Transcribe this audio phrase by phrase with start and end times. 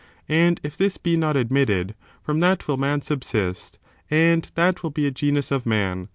[0.33, 1.93] And if this be not admitted,
[2.23, 3.77] from that will man subsist,
[4.09, 6.09] and that will be a genus of man.